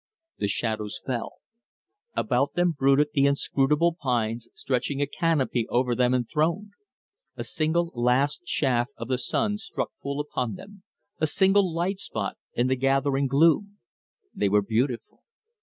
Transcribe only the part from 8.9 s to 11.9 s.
of the sun struck full upon them, a single